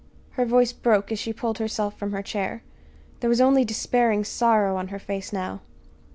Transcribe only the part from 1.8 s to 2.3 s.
from her